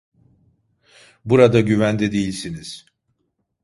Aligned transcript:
Burada 1.25 1.59
güvende 1.61 2.11
değilsiniz. 2.11 2.85